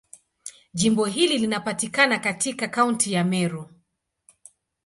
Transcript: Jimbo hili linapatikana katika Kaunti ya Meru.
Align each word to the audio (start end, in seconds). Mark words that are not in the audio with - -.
Jimbo 0.73 1.05
hili 1.05 1.37
linapatikana 1.37 2.19
katika 2.19 2.67
Kaunti 2.67 3.13
ya 3.13 3.23
Meru. 3.23 3.69